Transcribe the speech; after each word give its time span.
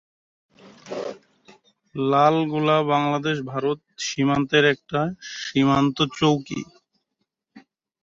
লালগোলা 1.95 2.77
বাংলাদেশ-ভারত 2.91 3.79
সীমান্তের 3.99 4.63
একটি 4.65 5.01
সীমান্ত 5.39 5.97
চৌকি। 6.17 6.61